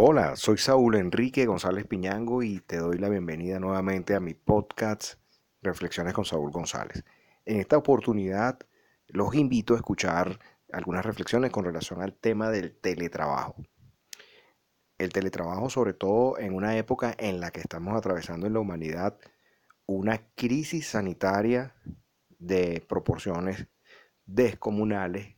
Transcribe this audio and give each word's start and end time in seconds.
Hola, 0.00 0.36
soy 0.36 0.58
Saúl 0.58 0.94
Enrique 0.94 1.44
González 1.44 1.84
Piñango 1.84 2.44
y 2.44 2.60
te 2.60 2.76
doy 2.76 2.98
la 2.98 3.08
bienvenida 3.08 3.58
nuevamente 3.58 4.14
a 4.14 4.20
mi 4.20 4.32
podcast 4.32 5.14
Reflexiones 5.60 6.14
con 6.14 6.24
Saúl 6.24 6.52
González. 6.52 7.02
En 7.44 7.58
esta 7.58 7.76
oportunidad 7.76 8.60
los 9.08 9.34
invito 9.34 9.74
a 9.74 9.78
escuchar 9.78 10.38
algunas 10.70 11.04
reflexiones 11.04 11.50
con 11.50 11.64
relación 11.64 12.00
al 12.00 12.14
tema 12.14 12.48
del 12.48 12.78
teletrabajo. 12.78 13.56
El 14.98 15.12
teletrabajo, 15.12 15.68
sobre 15.68 15.94
todo 15.94 16.38
en 16.38 16.54
una 16.54 16.76
época 16.76 17.12
en 17.18 17.40
la 17.40 17.50
que 17.50 17.58
estamos 17.58 17.96
atravesando 17.96 18.46
en 18.46 18.52
la 18.52 18.60
humanidad 18.60 19.18
una 19.84 20.28
crisis 20.36 20.86
sanitaria 20.86 21.74
de 22.38 22.86
proporciones 22.88 23.66
descomunales 24.26 25.34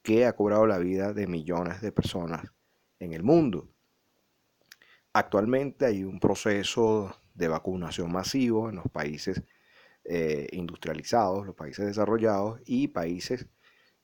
que 0.00 0.24
ha 0.24 0.34
cobrado 0.34 0.66
la 0.66 0.78
vida 0.78 1.12
de 1.12 1.26
millones 1.26 1.82
de 1.82 1.92
personas 1.92 2.46
en 2.98 3.12
el 3.12 3.22
mundo. 3.22 3.68
Actualmente 5.12 5.86
hay 5.86 6.04
un 6.04 6.20
proceso 6.20 7.14
de 7.34 7.48
vacunación 7.48 8.10
masivo 8.10 8.68
en 8.68 8.76
los 8.76 8.88
países 8.90 9.42
eh, 10.04 10.48
industrializados, 10.52 11.46
los 11.46 11.54
países 11.54 11.86
desarrollados 11.86 12.60
y 12.64 12.88
países 12.88 13.46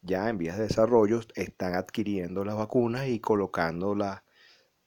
ya 0.03 0.29
en 0.29 0.39
vías 0.39 0.57
de 0.57 0.65
desarrollo 0.65 1.21
están 1.35 1.75
adquiriendo 1.75 2.45
las 2.45 2.57
vacunas 2.57 3.09
y 3.09 3.21
colocándolas 3.21 4.23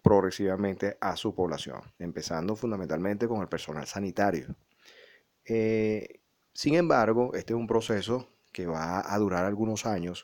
progresivamente 0.01 0.97
a 1.01 1.15
su 1.15 1.35
población, 1.35 1.81
empezando 1.99 2.55
fundamentalmente 2.55 3.27
con 3.27 3.41
el 3.41 3.47
personal 3.47 3.85
sanitario. 3.85 4.55
Eh, 5.45 6.21
sin 6.53 6.75
embargo, 6.75 7.31
este 7.33 7.53
es 7.53 7.59
un 7.59 7.67
proceso 7.67 8.29
que 8.51 8.67
va 8.67 9.13
a 9.13 9.17
durar 9.17 9.45
algunos 9.45 9.85
años. 9.85 10.23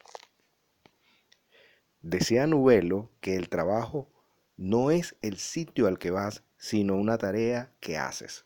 Decía 2.02 2.48
Nubelo 2.48 3.12
que 3.20 3.36
el 3.36 3.50
trabajo 3.50 4.10
no 4.58 4.92
es 4.92 5.16
el 5.22 5.38
sitio 5.38 5.88
al 5.88 6.00
que 6.00 6.12
vas, 6.12 6.44
sino 6.58 6.96
una 6.96 7.18
tarea 7.18 7.72
que 7.80 7.98
haces. 7.98 8.46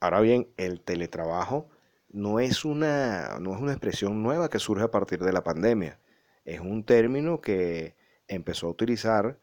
Ahora 0.00 0.20
bien, 0.20 0.48
el 0.56 0.80
teletrabajo 0.80 1.68
no 2.08 2.38
es 2.38 2.64
una, 2.64 3.38
no 3.40 3.54
es 3.54 3.60
una 3.60 3.72
expresión 3.72 4.22
nueva 4.22 4.48
que 4.48 4.60
surge 4.60 4.84
a 4.84 4.90
partir 4.90 5.18
de 5.18 5.32
la 5.32 5.42
pandemia. 5.42 5.98
Es 6.44 6.60
un 6.60 6.84
término 6.84 7.40
que 7.40 7.96
empezó 8.28 8.68
a 8.68 8.70
utilizar 8.70 9.38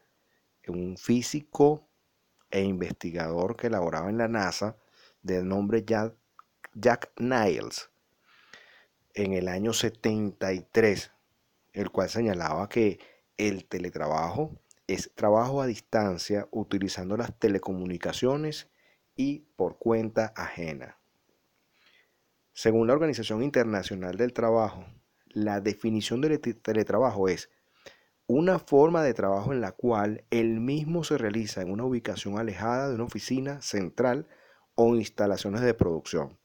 un 0.66 0.96
físico 0.96 1.88
e 2.50 2.62
investigador 2.62 3.56
que 3.56 3.70
laboraba 3.70 4.08
en 4.08 4.18
la 4.18 4.28
NASA 4.28 4.76
del 5.22 5.46
nombre 5.46 5.84
Jack, 5.84 6.14
Jack 6.74 7.12
Niles 7.18 7.90
en 9.14 9.32
el 9.34 9.48
año 9.48 9.72
73, 9.72 11.12
el 11.72 11.90
cual 11.90 12.08
señalaba 12.08 12.68
que 12.68 12.98
el 13.36 13.66
teletrabajo 13.66 14.61
es 14.92 15.10
trabajo 15.14 15.62
a 15.62 15.66
distancia 15.66 16.48
utilizando 16.50 17.16
las 17.16 17.38
telecomunicaciones 17.38 18.68
y 19.16 19.40
por 19.56 19.78
cuenta 19.78 20.32
ajena. 20.36 20.98
Según 22.52 22.86
la 22.86 22.92
Organización 22.92 23.42
Internacional 23.42 24.16
del 24.16 24.34
Trabajo, 24.34 24.84
la 25.28 25.60
definición 25.60 26.20
del 26.20 26.38
teletrabajo 26.40 27.28
es 27.28 27.50
una 28.26 28.58
forma 28.58 29.02
de 29.02 29.14
trabajo 29.14 29.52
en 29.52 29.62
la 29.62 29.72
cual 29.72 30.24
el 30.30 30.60
mismo 30.60 31.04
se 31.04 31.16
realiza 31.16 31.62
en 31.62 31.70
una 31.70 31.84
ubicación 31.84 32.38
alejada 32.38 32.88
de 32.88 32.94
una 32.94 33.04
oficina 33.04 33.62
central 33.62 34.28
o 34.74 34.94
instalaciones 34.94 35.62
de 35.62 35.74
producción, 35.74 36.38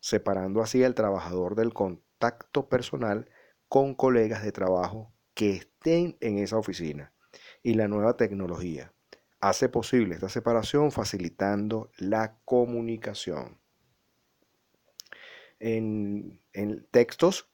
separando 0.00 0.60
así 0.60 0.82
al 0.82 0.94
trabajador 0.94 1.54
del 1.54 1.72
contacto 1.72 2.68
personal 2.68 3.30
con 3.68 3.94
colegas 3.94 4.42
de 4.42 4.52
trabajo 4.52 5.12
que 5.34 5.52
estén 5.52 6.16
en 6.20 6.38
esa 6.38 6.58
oficina 6.58 7.12
y 7.66 7.74
la 7.74 7.88
nueva 7.88 8.16
tecnología 8.16 8.92
hace 9.40 9.68
posible 9.68 10.14
esta 10.14 10.28
separación 10.28 10.92
facilitando 10.92 11.90
la 11.98 12.38
comunicación. 12.44 13.58
En, 15.58 16.40
textos 16.92 17.50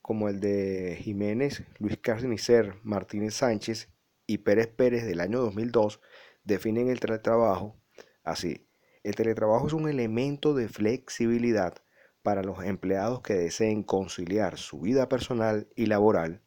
como 0.00 0.30
el 0.30 0.40
de 0.40 0.96
Jiménez, 0.98 1.64
Luis 1.78 1.98
Carnicer, 1.98 2.76
Martínez 2.82 3.34
Sánchez 3.34 3.90
y 4.26 4.38
Pérez 4.38 4.68
Pérez 4.68 5.04
del 5.04 5.20
año 5.20 5.40
2002 5.40 6.00
definen 6.44 6.88
el 6.88 6.98
teletrabajo 6.98 7.78
así. 8.24 8.66
El 9.02 9.16
teletrabajo 9.16 9.66
es 9.66 9.74
un 9.74 9.86
elemento 9.86 10.54
de 10.54 10.68
flexibilidad 10.70 11.74
para 12.22 12.42
los 12.42 12.64
empleados 12.64 13.20
que 13.20 13.34
deseen 13.34 13.82
conciliar 13.82 14.56
su 14.56 14.80
vida 14.80 15.10
personal 15.10 15.68
y 15.76 15.84
laboral, 15.84 16.40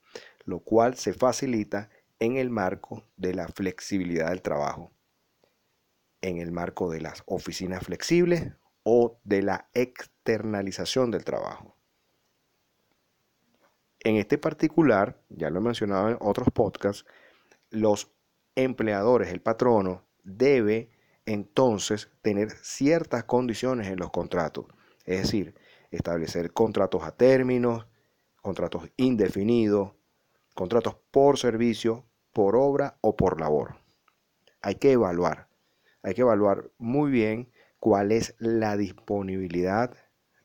lo 0.44 0.62
cual 0.62 0.96
se 0.96 1.14
facilita 1.14 1.92
en 2.20 2.38
el 2.38 2.50
marco 2.50 3.04
de 3.18 3.34
la 3.34 3.48
flexibilidad 3.48 4.30
del 4.30 4.42
trabajo, 4.42 4.92
en 6.22 6.38
el 6.38 6.52
marco 6.52 6.90
de 6.90 7.02
las 7.02 7.24
oficinas 7.26 7.84
flexibles 7.84 8.54
o 8.84 9.20
de 9.24 9.42
la 9.42 9.70
externalización 9.74 11.12
del 11.12 11.26
trabajo. 11.26 11.76
En 14.00 14.18
este 14.18 14.38
particular, 14.38 15.20
ya 15.30 15.50
lo 15.50 15.60
he 15.60 15.64
mencionado 15.64 16.10
en 16.10 16.18
otros 16.22 16.50
podcasts, 16.54 17.06
los 17.72 18.12
empleadores, 18.54 19.32
el 19.32 19.42
patrono, 19.42 20.06
debe 20.24 20.92
entonces 21.26 22.12
tener 22.22 22.52
ciertas 22.52 23.24
condiciones 23.24 23.88
en 23.88 23.98
los 23.98 24.12
contratos, 24.12 24.68
es 25.06 25.24
decir, 25.24 25.56
establecer 25.90 26.54
contratos 26.54 27.04
a 27.04 27.16
términos, 27.16 27.88
contratos 28.42 28.90
indefinidos, 28.96 29.95
contratos 30.56 30.96
por 31.12 31.38
servicio, 31.38 32.06
por 32.34 32.56
obra 32.56 32.98
o 33.02 33.16
por 33.16 33.40
labor. 33.40 33.76
Hay 34.62 34.76
que 34.76 34.94
evaluar, 34.94 35.48
hay 36.02 36.16
que 36.16 36.22
evaluar 36.22 36.72
muy 36.80 37.12
bien 37.12 37.52
cuál 37.80 38.12
es 38.12 38.34
la 38.40 38.78
disponibilidad 38.78 39.96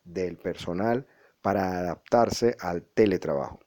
del 0.04 0.36
personal 0.36 1.06
para 1.40 1.78
adaptarse 1.78 2.56
al 2.60 2.82
teletrabajo. 2.82 3.60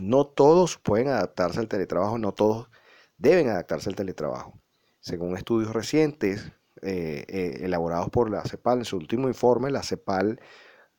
No 0.00 0.26
todos 0.26 0.78
pueden 0.78 1.08
adaptarse 1.08 1.60
al 1.60 1.68
teletrabajo, 1.68 2.16
no 2.16 2.32
todos 2.32 2.70
deben 3.18 3.48
adaptarse 3.48 3.90
al 3.90 3.96
teletrabajo. 3.96 4.54
Según 5.00 5.36
estudios 5.36 5.74
recientes 5.74 6.52
eh, 6.82 7.24
eh, 7.28 7.58
elaborados 7.62 8.08
por 8.08 8.30
la 8.30 8.42
CEPAL, 8.44 8.78
en 8.78 8.84
su 8.84 8.96
último 8.96 9.28
informe, 9.28 9.70
la 9.70 9.82
CEPAL, 9.82 10.40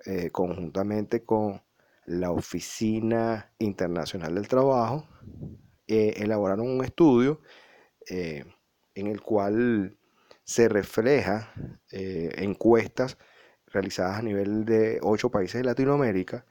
eh, 0.06 0.30
conjuntamente 0.32 1.24
con 1.24 1.64
la 2.06 2.32
Oficina 2.32 3.54
Internacional 3.60 4.36
del 4.36 4.48
Trabajo 4.48 5.08
eh, 5.88 6.16
elaboraron 6.18 6.68
un 6.68 6.84
estudio 6.84 7.42
eh, 8.10 8.46
en 8.96 9.08
el 9.08 9.22
cual 9.22 9.98
se 10.44 10.68
refleja 10.68 11.54
eh, 11.92 12.32
encuestas 12.38 13.18
realizadas 13.68 14.20
a 14.20 14.22
nivel 14.22 14.66
de 14.66 15.00
ocho 15.02 15.30
países 15.30 15.62
de 15.62 15.66
Latinoamérica 15.66 16.46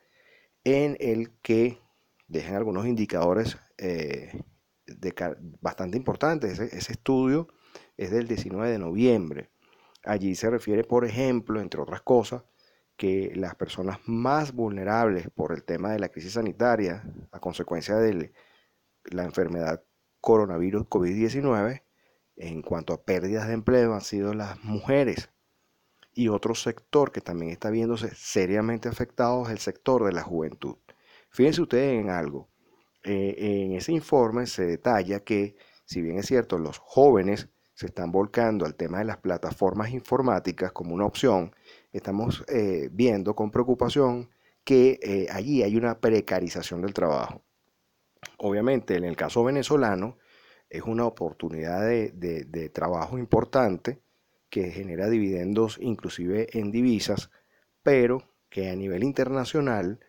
en 0.64 0.96
el 1.00 1.32
que 1.42 1.80
dejan 2.28 2.54
algunos 2.54 2.86
indicadores 2.86 3.56
bastante 5.60 5.96
importantes. 5.96 6.58
ese 6.58 6.92
estudio 6.92 7.48
es 7.96 8.10
del 8.10 8.28
19 8.28 8.70
de 8.70 8.78
noviembre. 8.78 9.50
Allí 10.04 10.34
se 10.34 10.48
refiere, 10.48 10.84
por 10.84 11.04
ejemplo, 11.04 11.60
entre 11.60 11.80
otras 11.80 12.02
cosas, 12.02 12.44
que 13.00 13.32
las 13.34 13.54
personas 13.54 13.98
más 14.04 14.52
vulnerables 14.52 15.30
por 15.30 15.52
el 15.52 15.64
tema 15.64 15.90
de 15.90 15.98
la 15.98 16.10
crisis 16.10 16.34
sanitaria 16.34 17.02
a 17.32 17.40
consecuencia 17.40 17.96
de 17.96 18.30
la 19.04 19.24
enfermedad 19.24 19.82
coronavirus 20.20 20.82
COVID-19 20.82 21.82
en 22.36 22.60
cuanto 22.60 22.92
a 22.92 23.02
pérdidas 23.02 23.48
de 23.48 23.54
empleo 23.54 23.94
han 23.94 24.02
sido 24.02 24.34
las 24.34 24.62
mujeres. 24.64 25.30
Y 26.12 26.28
otro 26.28 26.54
sector 26.54 27.10
que 27.10 27.22
también 27.22 27.52
está 27.52 27.70
viéndose 27.70 28.14
seriamente 28.14 28.90
afectado 28.90 29.46
es 29.46 29.50
el 29.50 29.60
sector 29.60 30.04
de 30.04 30.12
la 30.12 30.22
juventud. 30.22 30.76
Fíjense 31.30 31.62
ustedes 31.62 31.98
en 32.02 32.10
algo. 32.10 32.50
Eh, 33.02 33.34
en 33.38 33.72
ese 33.72 33.92
informe 33.92 34.46
se 34.46 34.66
detalla 34.66 35.20
que, 35.20 35.56
si 35.86 36.02
bien 36.02 36.18
es 36.18 36.26
cierto, 36.26 36.58
los 36.58 36.76
jóvenes 36.76 37.48
se 37.72 37.86
están 37.86 38.12
volcando 38.12 38.66
al 38.66 38.74
tema 38.74 38.98
de 38.98 39.06
las 39.06 39.16
plataformas 39.16 39.88
informáticas 39.88 40.70
como 40.72 40.94
una 40.94 41.06
opción, 41.06 41.54
estamos 41.92 42.44
eh, 42.48 42.88
viendo 42.92 43.34
con 43.34 43.50
preocupación 43.50 44.30
que 44.64 44.98
eh, 45.02 45.26
allí 45.30 45.62
hay 45.62 45.76
una 45.76 45.98
precarización 45.98 46.82
del 46.82 46.94
trabajo. 46.94 47.42
Obviamente, 48.38 48.96
en 48.96 49.04
el 49.04 49.16
caso 49.16 49.42
venezolano, 49.44 50.18
es 50.68 50.82
una 50.82 51.04
oportunidad 51.04 51.80
de, 51.80 52.70
trabajo 52.72 53.18
importante 53.18 54.00
que 54.50 54.70
genera 54.70 55.08
dividendos 55.08 55.78
inclusive 55.80 56.46
en 56.56 56.70
divisas, 56.70 57.30
pero 57.82 58.22
que 58.48 58.70
a 58.70 58.76
nivel 58.76 59.02
internacional 59.02 60.00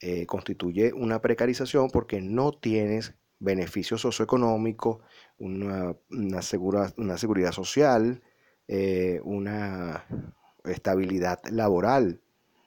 eh, 0.00 0.26
constituye 0.26 0.92
una 0.92 1.20
precarización 1.20 1.90
porque 1.90 2.20
no 2.20 2.52
tienes 2.52 3.14
beneficios 3.38 4.00
socioeconómicos, 4.00 4.98
una, 5.36 5.94
una, 6.10 6.40
una 6.96 7.18
seguridad 7.18 7.52
social, 7.52 8.22
una, 9.22 10.04
estabilidad 10.64 11.40
laboral. 11.50 12.20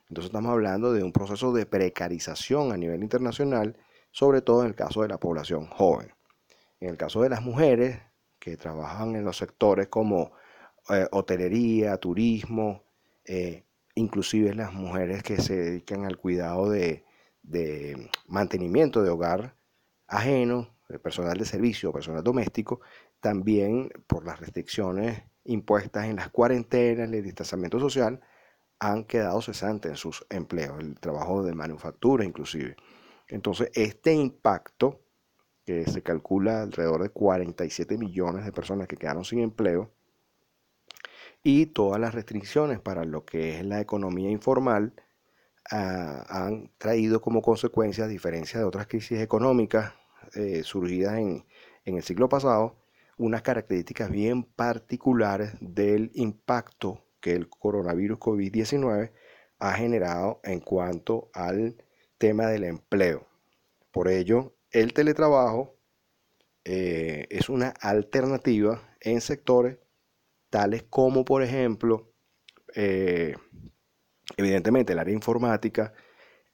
Entonces 0.09 0.29
estamos 0.29 0.51
hablando 0.51 0.93
de 0.93 1.03
un 1.03 1.11
proceso 1.11 1.53
de 1.53 1.65
precarización 1.65 2.71
a 2.71 2.77
nivel 2.77 3.01
internacional, 3.01 3.77
sobre 4.11 4.41
todo 4.41 4.61
en 4.61 4.67
el 4.67 4.75
caso 4.75 5.01
de 5.01 5.07
la 5.07 5.19
población 5.19 5.67
joven. 5.67 6.13
En 6.79 6.89
el 6.89 6.97
caso 6.97 7.21
de 7.21 7.29
las 7.29 7.41
mujeres 7.41 7.99
que 8.39 8.57
trabajan 8.57 9.15
en 9.15 9.23
los 9.23 9.37
sectores 9.37 9.87
como 9.87 10.31
eh, 10.89 11.07
hotelería, 11.11 11.97
turismo, 11.97 12.83
eh, 13.23 13.65
inclusive 13.95 14.53
las 14.55 14.73
mujeres 14.73 15.23
que 15.23 15.37
se 15.37 15.55
dedican 15.55 16.05
al 16.05 16.17
cuidado 16.17 16.69
de, 16.69 17.05
mantenimiento 18.27 19.03
de 19.03 19.09
hogar 19.09 19.55
ajeno, 20.07 20.75
personal 21.03 21.37
de 21.37 21.45
servicio, 21.45 21.93
personal 21.93 22.23
doméstico, 22.23 22.81
también 23.19 23.89
por 24.07 24.25
las 24.25 24.39
restricciones 24.39 25.23
impuestas 25.45 26.05
en 26.05 26.17
las 26.17 26.29
cuarentenas, 26.29 27.11
el 27.11 27.23
distanciamiento 27.23 27.79
social, 27.79 28.21
han 28.79 29.03
quedado 29.05 29.41
cesantes 29.41 29.91
en 29.91 29.97
sus 29.97 30.25
empleos, 30.29 30.79
el 30.79 30.99
trabajo 30.99 31.43
de 31.43 31.53
manufactura 31.53 32.25
inclusive. 32.25 32.75
Entonces, 33.27 33.69
este 33.75 34.13
impacto, 34.13 35.01
que 35.65 35.85
se 35.85 36.01
calcula 36.01 36.63
alrededor 36.63 37.03
de 37.03 37.09
47 37.09 37.97
millones 37.97 38.43
de 38.45 38.51
personas 38.51 38.87
que 38.87 38.97
quedaron 38.97 39.23
sin 39.23 39.39
empleo, 39.39 39.91
y 41.43 41.67
todas 41.67 41.99
las 41.99 42.13
restricciones 42.13 42.79
para 42.79 43.05
lo 43.05 43.25
que 43.25 43.57
es 43.57 43.65
la 43.65 43.79
economía 43.81 44.29
informal 44.29 44.93
ah, 45.71 46.25
han 46.29 46.71
traído 46.77 47.21
como 47.21 47.41
consecuencia, 47.41 48.05
a 48.05 48.07
diferencia 48.07 48.59
de 48.59 48.65
otras 48.65 48.87
crisis 48.87 49.19
económicas 49.19 49.93
eh, 50.35 50.63
surgidas 50.63 51.17
en, 51.17 51.45
en 51.85 51.97
el 51.97 52.03
siglo 52.03 52.29
pasado, 52.29 52.80
unas 53.17 53.41
características 53.41 54.09
bien 54.09 54.43
particulares 54.43 55.53
del 55.59 56.11
impacto 56.15 57.05
que 57.19 57.33
el 57.33 57.49
coronavirus 57.49 58.19
COVID-19 58.19 59.11
ha 59.59 59.73
generado 59.73 60.41
en 60.43 60.59
cuanto 60.59 61.29
al 61.33 61.75
tema 62.17 62.47
del 62.47 62.63
empleo. 62.63 63.27
Por 63.91 64.07
ello, 64.07 64.55
el 64.71 64.93
teletrabajo 64.93 65.75
eh, 66.63 67.27
es 67.29 67.49
una 67.49 67.69
alternativa 67.69 68.95
en 68.99 69.21
sectores 69.21 69.77
tales 70.49 70.83
como, 70.83 71.25
por 71.25 71.43
ejemplo, 71.43 72.13
eh, 72.75 73.35
evidentemente 74.37 74.93
el 74.93 74.99
área 74.99 75.13
informática, 75.13 75.93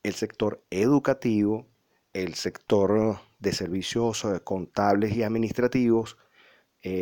el 0.03 0.13
sector 0.13 0.63
educativo, 0.69 1.67
el 2.13 2.35
sector 2.35 3.19
de 3.39 3.53
servicios 3.53 4.25
eh, 4.25 4.39
contables 4.43 5.15
y 5.15 5.23
administrativos, 5.23 6.17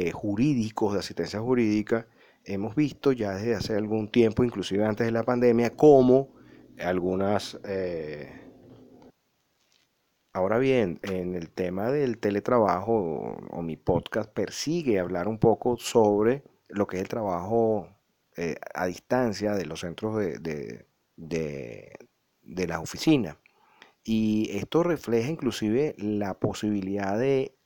eh, 0.07 0.11
jurídicos, 0.11 0.93
de 0.93 0.99
asistencia 0.99 1.39
jurídica, 1.39 2.07
hemos 2.43 2.75
visto 2.75 3.11
ya 3.11 3.35
desde 3.35 3.55
hace 3.55 3.75
algún 3.75 4.09
tiempo, 4.09 4.43
inclusive 4.43 4.85
antes 4.85 5.05
de 5.05 5.11
la 5.11 5.23
pandemia, 5.23 5.75
cómo 5.75 6.29
algunas... 6.79 7.59
Ahora 10.35 10.57
bien, 10.57 10.99
en 11.03 11.33
el 11.33 11.49
tema 11.49 11.93
del 11.93 12.17
teletrabajo 12.17 13.37
o, 13.51 13.61
mi 13.61 13.77
podcast 13.77 14.29
persigue 14.29 14.99
hablar 14.99 15.29
un 15.29 15.39
poco 15.39 15.77
sobre 15.77 16.43
lo 16.67 16.87
que 16.87 16.97
es 16.97 17.03
el 17.03 17.07
trabajo 17.07 17.87
eh, 18.35 18.57
a 18.73 18.85
distancia 18.87 19.53
de 19.53 19.65
los 19.65 19.79
centros 19.79 20.17
de, 20.17 20.85
de, 21.15 22.67
las 22.67 22.79
oficinas. 22.79 23.37
Y 24.03 24.49
esto 24.57 24.83
refleja 24.83 25.29
inclusive 25.29 25.95
la 25.97 26.37
posibilidad 26.37 27.17
de 27.17 27.57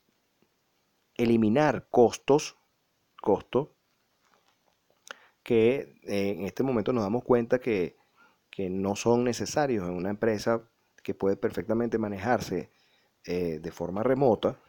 eliminar 1.19 1.87
costos, 1.89 2.57
costos 3.21 3.69
que 5.43 5.99
en 6.03 6.45
este 6.45 6.63
momento 6.63 6.93
nos 6.93 7.03
damos 7.03 7.23
cuenta 7.23 7.59
que, 7.59 7.97
que, 8.49 8.69
no 8.69 8.95
son 8.95 9.23
necesarios 9.23 9.87
en 9.87 9.95
una 9.95 10.09
empresa 10.09 10.61
que 11.03 11.13
puede 11.13 11.37
perfectamente 11.37 11.97
manejarse 11.97 12.71
eh, 13.25 13.59
de 13.59 13.71
forma 13.71 14.03
remota. 14.03 14.59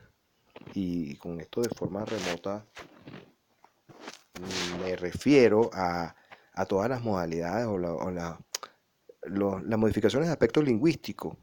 Y 0.75 1.17
con 1.17 1.41
esto 1.41 1.63
de 1.63 1.71
forma 1.71 2.05
remota 2.05 2.67
me 4.83 4.97
refiero 4.97 5.71
a, 5.73 6.15
todas 6.69 6.91
las 6.91 7.03
modalidades 7.03 7.67
o, 7.67 7.79
las 7.79 8.39
modificaciones 9.79 10.29
de 10.29 10.33
aspecto 10.33 10.63
lingüístico 10.63 11.39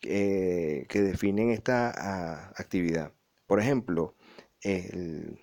que 0.00 0.86
definen 0.88 1.50
esta 1.50 2.50
actividad. 2.56 3.12
Por 3.46 3.60
ejemplo, 3.60 4.14
el 4.66 5.38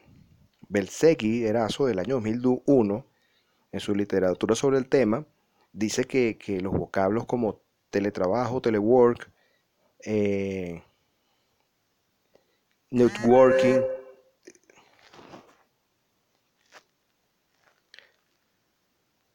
Belsegui 0.69 1.45
Erazo 1.45 1.85
del 1.85 1.99
año 1.99 2.15
2001, 2.15 3.05
en 3.71 3.79
su 3.79 3.95
literatura 3.95 4.55
sobre 4.55 4.77
el 4.77 4.87
tema, 4.87 5.25
dice 5.71 6.05
que, 6.05 6.37
los 6.61 6.73
vocablos 6.73 7.25
como 7.25 7.61
teletrabajo, 7.89 8.61
telework, 8.61 9.29
eh, 10.05 10.83
networking, 12.91 13.81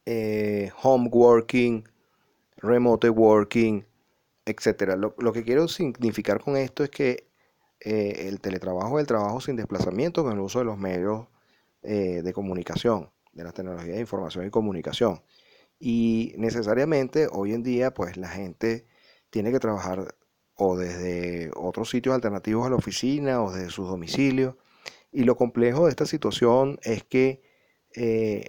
eh, 0.06 0.70
home 0.82 1.08
working, 1.12 1.88
remote 2.56 3.10
working, 3.10 3.84
etcétera. 4.44 4.96
Lo, 4.96 5.32
que 5.32 5.44
quiero 5.44 5.68
significar 5.68 6.40
con 6.40 6.56
esto 6.56 6.84
es 6.84 6.90
que 6.90 7.27
eh, 7.80 8.26
el 8.28 8.40
teletrabajo 8.40 8.98
el 8.98 9.06
trabajo 9.06 9.40
sin 9.40 9.56
desplazamiento 9.56 10.24
con 10.24 10.32
el 10.32 10.40
uso 10.40 10.58
de 10.58 10.64
los 10.64 10.78
medios 10.78 11.26
eh, 11.82 12.22
de 12.22 12.32
comunicación, 12.32 13.10
de 13.32 13.44
las 13.44 13.54
tecnologías 13.54 13.94
de 13.94 14.00
información 14.00 14.46
y 14.46 14.50
comunicación. 14.50 15.22
Y 15.78 16.34
necesariamente 16.38 17.28
hoy 17.30 17.52
en 17.54 17.62
día, 17.62 17.94
pues 17.94 18.16
la 18.16 18.28
gente 18.28 18.86
tiene 19.30 19.52
que 19.52 19.60
trabajar 19.60 20.14
o 20.54 20.76
desde 20.76 21.50
otros 21.56 21.90
sitios 21.90 22.14
alternativos 22.14 22.66
a 22.66 22.70
la 22.70 22.76
oficina 22.76 23.42
o 23.42 23.52
desde 23.52 23.70
sus 23.70 23.88
domicilios. 23.88 24.56
Y 25.12 25.24
lo 25.24 25.36
complejo 25.36 25.84
de 25.84 25.90
esta 25.90 26.06
situación 26.06 26.78
es 26.82 27.04
que 27.04 27.42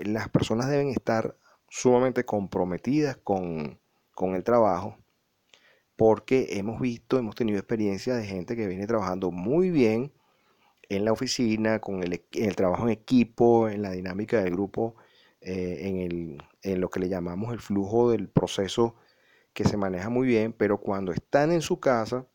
las 0.05 0.29
personas 0.29 0.69
deben 0.69 0.89
estar 0.89 1.35
sumamente 1.69 2.25
comprometidas 2.25 3.17
con, 3.17 3.79
el 4.35 4.43
trabajo, 4.43 4.97
porque 5.99 6.47
hemos 6.51 6.79
visto, 6.79 7.19
hemos 7.19 7.35
tenido 7.35 7.59
experiencia 7.59 8.15
de 8.15 8.25
gente 8.25 8.55
que 8.55 8.67
viene 8.67 8.87
trabajando 8.87 9.31
muy 9.31 9.69
bien 9.69 10.13
en 10.89 11.03
la 11.05 11.11
oficina, 11.11 11.79
con 11.81 12.03
el, 12.03 12.23
el 12.31 12.55
trabajo 12.55 12.83
en 12.85 12.91
equipo, 12.91 13.67
en 13.69 13.81
la 13.81 13.91
dinámica 13.91 14.41
del 14.41 14.53
grupo, 14.53 14.95
eh, 15.41 15.79
en, 15.81 15.97
el, 15.97 16.43
en 16.63 16.81
lo 16.81 16.89
que 16.89 17.01
le 17.01 17.09
llamamos 17.09 17.51
el 17.53 17.59
flujo 17.59 18.11
del 18.11 18.29
proceso 18.29 18.95
que 19.53 19.65
se 19.65 19.75
maneja 19.75 20.09
muy 20.09 20.25
bien, 20.27 20.53
pero 20.53 20.79
cuando 20.79 21.11
están 21.11 21.51
en 21.51 21.61
su 21.61 21.81
casa, 21.81 22.27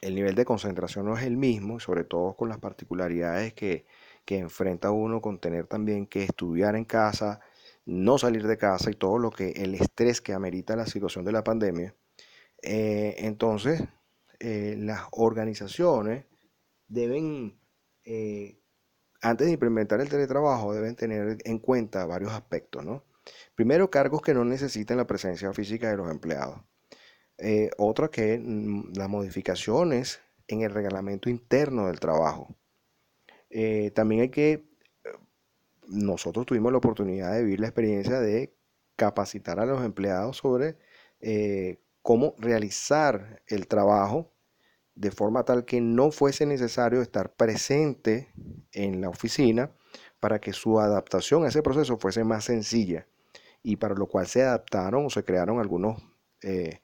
el 0.00 0.14
nivel 0.14 0.36
de 0.36 0.44
concentración 0.44 1.06
no 1.06 1.16
es 1.18 1.24
el 1.24 1.36
mismo, 1.36 1.80
sobre 1.80 2.04
todo 2.04 2.36
con 2.36 2.48
las 2.48 2.58
particularidades 2.58 3.54
que, 3.54 3.86
que 4.24 4.38
enfrenta 4.38 4.92
uno 4.92 5.20
con 5.20 5.40
tener 5.40 5.66
también 5.66 6.06
que 6.06 6.22
estudiar 6.24 6.76
en 6.76 6.84
casa, 6.84 7.40
no 7.86 8.18
salir 8.18 8.46
de 8.46 8.56
casa 8.56 8.90
y 8.90 8.94
todo 8.94 9.18
lo 9.18 9.30
que 9.30 9.50
el 9.50 9.74
estrés 9.74 10.20
que 10.20 10.32
amerita 10.32 10.76
la 10.76 10.86
situación 10.86 11.24
de 11.24 11.32
la 11.32 11.42
pandemia. 11.44 11.96
Eh, 12.62 13.16
entonces, 13.18 13.82
eh, 14.38 14.76
las 14.78 15.02
organizaciones 15.10 16.26
deben, 16.86 17.58
eh, 18.04 18.60
antes 19.20 19.46
de 19.46 19.52
implementar 19.54 20.00
el 20.00 20.08
teletrabajo, 20.08 20.72
deben 20.72 20.96
tener 20.96 21.38
en 21.44 21.58
cuenta 21.58 22.06
varios 22.06 22.32
aspectos, 22.32 22.84
¿no? 22.84 23.04
Primero, 23.54 23.90
cargos 23.90 24.22
que 24.22 24.34
no 24.34 24.44
necesiten 24.44 24.96
la 24.96 25.06
presencia 25.06 25.52
física 25.52 25.90
de 25.90 25.96
los 25.96 26.10
empleados. 26.10 26.60
otra 27.78 28.08
que 28.08 28.38
mm, 28.38 28.92
las 28.96 29.08
modificaciones 29.08 30.20
en 30.48 30.62
el 30.62 30.72
reglamento 30.72 31.28
interno 31.30 31.86
del 31.88 32.00
trabajo. 32.00 32.56
también 33.94 34.22
hay 34.22 34.30
que 34.30 34.64
nosotros 35.88 36.46
tuvimos 36.46 36.72
la 36.72 36.78
oportunidad 36.78 37.32
de 37.34 37.42
vivir 37.42 37.60
la 37.60 37.68
experiencia 37.68 38.20
de 38.20 38.54
capacitar 38.96 39.60
a 39.60 39.66
los 39.66 39.84
empleados 39.84 40.38
sobre 40.38 40.76
cómo 42.02 42.34
realizar 42.38 43.42
el 43.46 43.66
trabajo 43.66 44.32
de 44.94 45.10
forma 45.10 45.44
tal 45.44 45.64
que 45.64 45.80
no 45.80 46.10
fuese 46.10 46.44
necesario 46.46 47.00
estar 47.00 47.32
presente 47.34 48.32
en 48.72 49.00
la 49.00 49.08
oficina 49.08 49.72
para 50.20 50.40
que 50.40 50.52
su 50.52 50.78
adaptación 50.80 51.44
a 51.44 51.48
ese 51.48 51.62
proceso 51.62 51.96
fuese 51.98 52.24
más 52.24 52.44
sencilla 52.44 53.06
y 53.62 53.76
para 53.76 53.94
lo 53.94 54.06
cual 54.06 54.26
se 54.26 54.42
adaptaron 54.42 55.06
o 55.06 55.10
se 55.10 55.24
crearon 55.24 55.60
algunos 55.60 56.02
eh, 56.42 56.80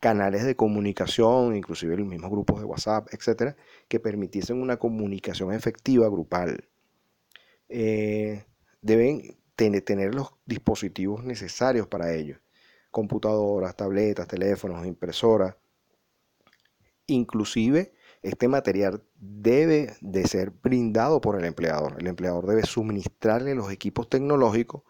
canales 0.00 0.44
de 0.44 0.56
comunicación, 0.56 1.56
inclusive 1.56 1.96
los 1.96 2.06
mismos 2.06 2.30
grupos 2.30 2.60
de 2.60 2.66
WhatsApp, 2.66 3.08
etcétera, 3.12 3.56
que 3.88 4.00
permitiesen 4.00 4.60
una 4.60 4.78
comunicación 4.78 5.52
efectiva 5.52 6.08
grupal. 6.08 6.68
Eh, 7.68 8.44
deben 8.82 9.38
tener 9.56 10.14
los 10.14 10.34
dispositivos 10.44 11.24
necesarios 11.24 11.86
para 11.86 12.12
ello. 12.12 12.38
Computadoras, 12.94 13.74
tabletas, 13.74 14.28
teléfonos, 14.28 14.86
impresoras. 14.86 15.56
Inclusive 17.08 17.92
este 18.22 18.46
material 18.46 19.02
debe 19.16 19.96
de 20.00 20.28
ser 20.28 20.52
brindado 20.52 21.20
por 21.20 21.36
el 21.36 21.44
empleador. 21.44 21.96
El 21.98 22.06
empleador 22.06 22.46
debe 22.46 22.62
suministrarle 22.62 23.56
los 23.56 23.72
equipos 23.72 24.08
tecnológicos 24.08 24.82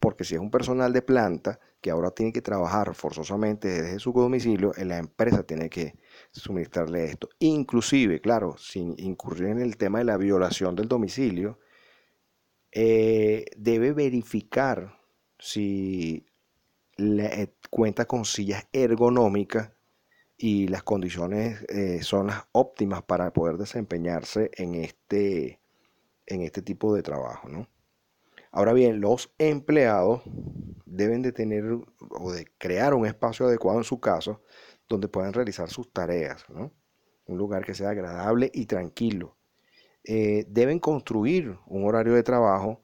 porque 0.00 0.24
si 0.24 0.34
es 0.34 0.40
un 0.40 0.50
personal 0.50 0.92
de 0.92 1.02
planta 1.02 1.60
que 1.80 1.92
ahora 1.92 2.10
tiene 2.10 2.32
que 2.32 2.42
trabajar 2.42 2.92
forzosamente 2.96 3.68
desde 3.68 4.00
su 4.00 4.12
domicilio, 4.12 4.72
la 4.76 4.98
empresa 4.98 5.44
tiene 5.44 5.70
que 5.70 5.94
suministrarle 6.32 7.04
esto. 7.04 7.28
Inclusive, 7.38 8.20
claro, 8.20 8.56
sin 8.58 8.96
incurrir 8.98 9.50
en 9.50 9.60
el 9.60 9.76
tema 9.76 10.00
de 10.00 10.06
la 10.06 10.16
violación 10.16 10.74
del 10.74 10.88
domicilio, 10.88 11.60
eh, 12.72 13.44
debe 13.56 13.92
verificar 13.92 14.98
si 15.38 16.26
eh, 16.98 17.54
cuenta 17.70 18.04
con 18.04 18.24
sillas 18.24 18.66
ergonómicas 18.72 19.72
y 20.36 20.68
las 20.68 20.82
condiciones 20.82 21.64
eh, 21.68 22.02
son 22.02 22.28
las 22.28 22.44
óptimas 22.52 23.02
para 23.02 23.32
poder 23.32 23.56
desempeñarse 23.56 24.50
en 24.54 24.74
este, 24.74 25.60
en 26.26 26.42
este 26.42 26.62
tipo 26.62 26.94
de 26.94 27.02
trabajo. 27.02 27.48
Ahora 28.50 28.72
bien, 28.72 29.00
los 29.00 29.32
empleados 29.38 30.22
deben 30.84 31.22
de 31.22 31.32
tener 31.32 31.64
o 32.10 32.32
de 32.32 32.46
crear 32.58 32.92
un 32.92 33.06
espacio 33.06 33.46
adecuado 33.46 33.78
en 33.78 33.84
su 33.84 34.00
casa 34.00 34.38
donde 34.88 35.08
puedan 35.08 35.32
realizar 35.32 35.70
sus 35.70 35.90
tareas, 35.90 36.44
un 37.26 37.38
lugar 37.38 37.64
que 37.64 37.74
sea 37.74 37.90
agradable 37.90 38.50
y 38.52 38.66
tranquilo. 38.66 39.36
Eh, 40.04 40.44
deben 40.48 40.80
construir 40.80 41.56
un 41.66 41.86
horario 41.86 42.14
de 42.14 42.22
trabajo 42.24 42.81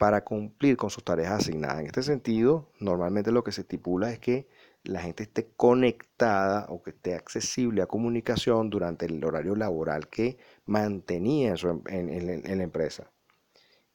para 0.00 0.24
cumplir 0.24 0.78
con 0.78 0.88
sus 0.88 1.04
tareas 1.04 1.30
asignadas. 1.30 1.80
En 1.80 1.86
este 1.88 2.02
sentido, 2.02 2.72
normalmente 2.80 3.32
lo 3.32 3.44
que 3.44 3.52
se 3.52 3.60
estipula 3.60 4.10
es 4.10 4.18
que 4.18 4.48
la 4.82 5.02
gente 5.02 5.24
esté 5.24 5.50
conectada 5.58 6.64
o 6.70 6.82
que 6.82 6.92
esté 6.92 7.14
accesible 7.14 7.82
a 7.82 7.86
comunicación 7.86 8.70
durante 8.70 9.04
el 9.04 9.22
horario 9.22 9.54
laboral 9.54 10.08
que 10.08 10.38
mantenía 10.64 11.54
en, 11.88 12.08
em, 12.08 12.42
la 12.56 12.62
empresa. 12.62 13.10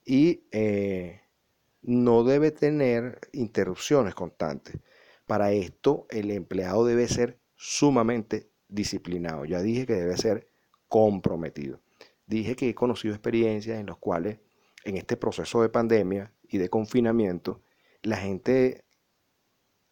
Y 0.06 0.44
eh, 0.52 1.22
no 1.82 2.24
debe 2.24 2.52
tener 2.52 3.20
interrupciones 3.34 4.14
constantes. 4.14 4.78
Para 5.26 5.54
esto, 5.54 6.06
el 6.12 6.30
empleado 6.30 6.86
debe 6.86 7.08
ser 7.08 7.40
sumamente 7.56 8.52
disciplinado. 8.68 9.46
Ya 9.46 9.60
dije 9.64 9.88
que 9.88 9.96
debe 9.96 10.18
ser 10.18 10.52
comprometido. 10.88 11.82
Dije 12.28 12.56
que 12.56 12.70
he 12.70 12.76
conocido 12.76 13.16
experiencias 13.16 13.80
en 13.80 13.88
las 13.88 13.98
cuales 13.98 14.38
en 14.86 14.98
este 14.98 15.18
proceso 15.18 15.62
de 15.62 15.70
pandemia 15.70 16.32
y 16.48 16.58
de 16.58 16.70
confinamiento, 16.70 17.62
la 18.02 18.18
gente 18.18 18.86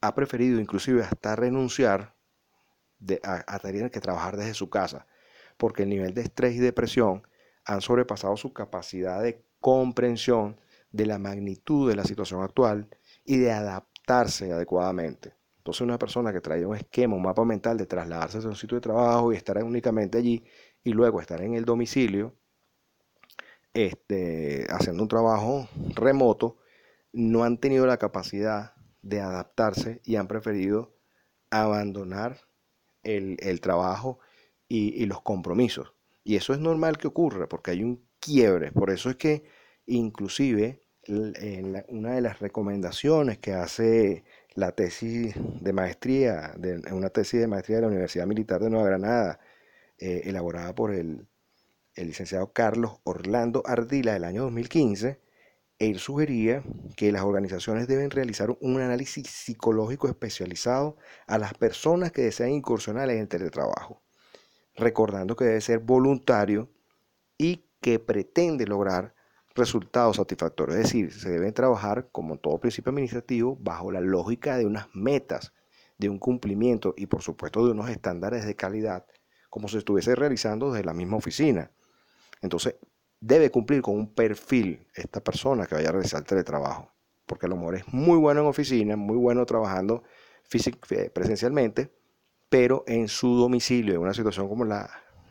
ha 0.01 0.15
preferido 0.15 0.59
inclusive 0.59 1.03
hasta 1.03 1.35
renunciar 1.35 2.15
a, 3.23 3.59
tener 3.59 3.91
que 3.91 3.99
trabajar 3.99 4.37
desde 4.37 4.53
su 4.53 4.69
casa, 4.69 5.07
porque 5.57 5.83
el 5.83 5.89
nivel 5.89 6.13
de 6.13 6.21
estrés 6.21 6.55
y 6.55 6.59
depresión 6.59 7.27
han 7.65 7.81
sobrepasado 7.81 8.37
su 8.37 8.53
capacidad 8.53 9.21
de 9.21 9.43
comprensión 9.59 10.59
de 10.91 11.05
la 11.05 11.17
magnitud 11.17 11.89
de 11.89 11.95
la 11.95 12.03
situación 12.03 12.43
actual 12.43 12.87
y 13.25 13.37
de 13.37 13.51
adaptarse 13.51 14.51
adecuadamente. 14.51 15.35
Entonces 15.57 15.81
una 15.81 15.97
persona 15.97 16.31
que 16.31 16.41
trae 16.41 16.65
un 16.65 16.75
esquema, 16.75 17.15
un 17.15 17.23
mapa 17.23 17.45
mental 17.45 17.77
de 17.77 17.85
trasladarse 17.85 18.37
a 18.37 18.41
su 18.41 18.53
sitio 18.55 18.75
de 18.75 18.81
trabajo 18.81 19.31
y 19.31 19.37
estar 19.37 19.61
únicamente 19.63 20.17
allí 20.17 20.43
y 20.83 20.91
luego 20.91 21.21
estar 21.21 21.41
en 21.41 21.55
el 21.55 21.65
domicilio, 21.65 22.35
este, 23.73 24.67
haciendo 24.69 25.03
un 25.03 25.09
trabajo 25.09 25.67
remoto, 25.95 26.57
no 27.11 27.43
han 27.43 27.57
tenido 27.57 27.85
la 27.85 27.97
capacidad 27.97 28.73
de 29.01 29.21
adaptarse 29.21 30.01
y 30.03 30.15
han 30.15 30.27
preferido 30.27 30.95
abandonar 31.49 32.41
el, 33.03 33.61
trabajo 33.61 34.19
y, 34.67 35.05
los 35.05 35.21
compromisos. 35.21 35.93
Y 36.23 36.35
eso 36.35 36.53
es 36.53 36.59
normal 36.59 36.97
que 36.97 37.07
ocurra 37.07 37.47
porque 37.47 37.71
hay 37.71 37.83
un 37.83 38.07
quiebre. 38.19 38.71
Por 38.71 38.89
eso 38.89 39.09
es 39.09 39.17
que 39.17 39.43
inclusive 39.85 40.81
una 41.07 42.13
de 42.13 42.21
las 42.21 42.39
recomendaciones 42.39 43.37
que 43.39 43.53
hace 43.53 44.23
la 44.55 44.71
tesis 44.71 45.35
de 45.35 45.73
maestría, 45.73 46.53
de, 46.57 46.81
una 46.93 47.09
tesis 47.09 47.41
de 47.41 47.47
maestría 47.47 47.77
de 47.77 47.81
la 47.81 47.87
Universidad 47.89 48.25
Militar 48.25 48.61
de 48.61 48.69
Nueva 48.69 48.87
Granada, 48.87 49.39
eh, 49.97 50.21
elaborada 50.25 50.73
por 50.73 50.93
el 50.93 51.27
el 51.95 52.07
licenciado 52.07 52.51
Carlos 52.53 52.99
Orlando 53.03 53.63
Ardila 53.65 54.13
del 54.13 54.23
año 54.23 54.43
2015, 54.43 55.19
él 55.79 55.99
sugería 55.99 56.63
que 56.95 57.11
las 57.11 57.23
organizaciones 57.23 57.87
deben 57.87 58.09
realizar 58.09 58.55
un 58.61 58.79
análisis 58.79 59.27
psicológico 59.27 60.07
especializado 60.07 60.97
a 61.27 61.37
las 61.37 61.53
personas 61.53 62.11
que 62.11 62.21
desean 62.21 62.51
incursionar 62.51 63.09
en 63.09 63.19
el 63.19 63.27
teletrabajo, 63.27 64.01
recordando 64.75 65.35
que 65.35 65.45
debe 65.45 65.61
ser 65.61 65.79
voluntario 65.79 66.69
y 67.37 67.65
que 67.81 67.99
pretende 67.99 68.65
lograr 68.65 69.13
resultados 69.55 70.17
satisfactorios. 70.17 70.77
Es 70.77 70.83
decir, 70.83 71.11
se 71.11 71.29
debe 71.29 71.51
trabajar, 71.51 72.09
como 72.11 72.37
todo 72.37 72.59
principio 72.59 72.91
administrativo, 72.91 73.57
bajo 73.59 73.91
la 73.91 74.01
lógica 74.01 74.57
de 74.57 74.65
unas 74.65 74.87
metas, 74.93 75.53
de 75.97 76.09
un 76.09 76.17
cumplimiento 76.17 76.93
y 76.97 77.05
por 77.05 77.21
supuesto 77.21 77.65
de 77.65 77.71
unos 77.71 77.89
estándares 77.89 78.45
de 78.45 78.55
calidad, 78.55 79.05
como 79.49 79.67
se 79.67 79.79
estuviese 79.79 80.15
realizando 80.15 80.71
desde 80.71 80.85
la 80.85 80.93
misma 80.93 81.17
oficina. 81.17 81.71
Entonces, 82.43 82.75
debe 83.19 83.49
cumplir 83.49 83.81
con 83.81 83.95
un 83.95 84.13
perfil 84.13 84.85
esta 84.93 85.23
persona 85.23 85.65
que 85.65 85.75
vaya 85.75 85.89
a 85.89 85.91
realizar 85.93 86.19
el 86.19 86.27
teletrabajo. 86.27 86.91
Porque 87.25 87.45
a 87.45 87.49
lo 87.49 87.55
mejor 87.55 87.75
es 87.75 87.91
muy 87.93 88.17
bueno 88.17 88.41
en 88.41 88.47
oficina, 88.47 88.95
muy 88.97 89.15
bueno 89.15 89.45
trabajando 89.45 90.03
eh, 90.51 91.09
presencialmente, 91.09 91.89
pero 92.49 92.83
en 92.85 93.07
su 93.07 93.35
domicilio, 93.35 93.95
en 93.95 94.01
una 94.01 94.13
situación 94.13 94.47
como 94.49 94.65
la, 94.65 94.89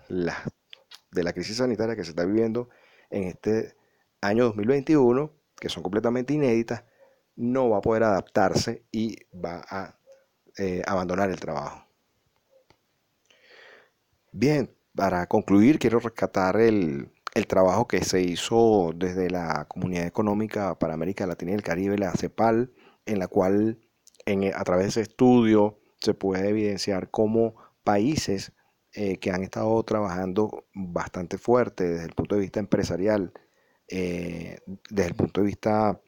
la 0.09 0.43
de 1.13 1.23
la 1.23 1.35
crisis 1.35 1.59
sanitaria 1.59 1.95
que 1.95 2.03
se 2.03 2.11
está 2.11 2.25
viviendo 2.25 2.71
en 3.11 3.25
este 3.25 3.77
año 4.23 4.45
2021, 4.47 5.31
que 5.61 5.69
son 5.69 5.83
completamente 5.83 6.33
inéditas, 6.33 6.85
no 7.37 7.69
va 7.69 7.79
a 7.79 7.83
poder 7.83 8.05
adaptarse 8.05 8.85
y 8.91 9.17
va 9.33 9.63
a 9.69 9.99
eh, 10.57 10.83
abandonar 10.87 11.31
el 11.31 11.39
trabajo. 11.39 11.87
Bien, 14.33 14.75
para 14.95 15.27
concluir, 15.27 15.79
quiero 15.79 16.01
rescatar 16.01 16.57
el, 16.61 17.11
trabajo 17.49 17.89
que 17.89 18.05
se 18.05 18.21
hizo 18.23 18.93
desde 18.95 19.31
la 19.31 19.67
Comunidad 19.67 20.07
Económica 20.07 20.79
para 20.79 20.95
América 20.95 21.27
Latina 21.27 21.53
y 21.53 21.55
el 21.55 21.63
Caribe, 21.63 21.97
la 21.97 22.13
CEPAL, 22.13 22.73
en 23.07 23.19
la 23.19 23.27
cual 23.27 23.79
a 24.55 24.65
través 24.65 24.85
de 24.85 24.89
ese 24.91 25.01
estudio 25.01 25.79
se 25.99 26.15
puede 26.15 26.51
evidenciar 26.51 27.11
cómo 27.11 27.55
países 27.85 28.53
eh, 28.93 29.19
que 29.19 29.31
han 29.31 29.43
estado 29.43 29.83
trabajando 29.85 30.67
bastante 30.75 31.39
fuerte 31.39 31.89
desde 31.89 32.05
el 32.05 32.15
punto 32.15 32.35
de 32.35 32.43
vista 32.43 32.61
empresarial, 32.61 33.33
eh, 33.89 34.59
desde 34.91 35.09
el 35.09 35.15
punto 35.15 35.41
de 35.41 35.47
vista 35.47 36.01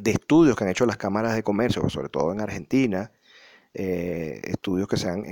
de 0.00 0.10
estudios 0.12 0.56
que 0.56 0.64
han 0.64 0.70
hecho 0.70 0.86
las 0.86 0.96
cámaras 0.96 1.34
de 1.34 1.42
comercio, 1.42 1.88
sobre 1.90 2.08
todo 2.08 2.32
en 2.32 2.40
Argentina, 2.40 3.10
eh, 3.74 4.40
estudios 4.44 4.86
que 4.86 4.96
se 4.96 5.08
han 5.08 5.24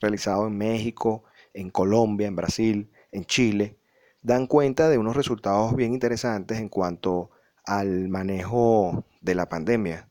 realizado 0.00 0.48
en 0.48 0.56
México, 0.58 1.24
en 1.58 1.70
Colombia, 1.70 2.28
en 2.28 2.36
Brasil, 2.36 2.90
en 3.10 3.24
Chile, 3.24 3.78
dan 4.22 4.46
cuenta 4.46 4.88
de 4.88 4.98
unos 4.98 5.16
resultados 5.16 5.74
bien 5.74 5.92
interesantes 5.92 6.58
en 6.58 6.68
cuanto 6.68 7.30
al 7.64 8.08
manejo 8.08 9.04
de 9.20 9.34
la 9.34 9.48
pandemia. 9.48 10.08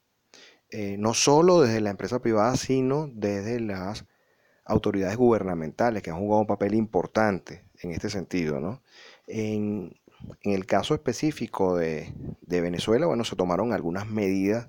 Eh, 0.69 0.97
no 0.99 1.13
solo 1.13 1.61
desde 1.61 1.79
la 1.79 1.89
empresa 1.89 2.19
privada, 2.19 2.57
sino 2.57 3.09
desde 3.13 3.61
las 3.61 4.05
autoridades 4.65 5.15
gubernamentales, 5.15 6.03
que 6.03 6.09
han 6.09 6.19
jugado 6.19 6.41
un 6.41 6.47
papel 6.47 6.75
importante 6.75 7.63
en 7.81 7.91
este 7.91 8.09
sentido. 8.09 8.81
En, 9.27 9.95
el 10.41 10.65
caso 10.65 10.95
específico 10.95 11.77
de, 11.77 12.11
de, 12.41 12.59
Venezuela, 12.59 13.05
bueno, 13.05 13.23
se 13.23 13.35
tomaron 13.35 13.71
algunas 13.71 14.07
medidas 14.07 14.67